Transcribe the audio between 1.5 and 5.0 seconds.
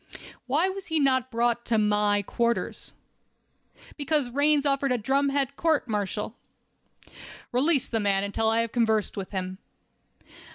to my quarters?" "Because Raines ordered a